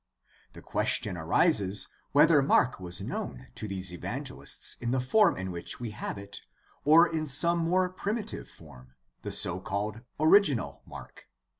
The 0.53 0.63
question 0.63 1.15
arises 1.15 1.87
whether 2.11 2.41
Mark 2.41 2.79
was 2.79 3.01
known 3.01 3.49
to 3.53 3.67
these 3.67 3.93
evangel 3.93 4.41
ists 4.41 4.75
in 4.81 4.89
the 4.89 4.99
form 4.99 5.37
in 5.37 5.51
which 5.51 5.79
we 5.79 5.91
haVe 5.91 6.17
it 6.17 6.41
or 6.83 7.07
in 7.07 7.27
some 7.27 7.59
more 7.59 7.87
primitive 7.87 8.49
form, 8.49 8.95
the 9.21 9.29
so 9.31 9.59
called 9.59 10.01
original 10.19 10.81
Mark. 10.87 11.27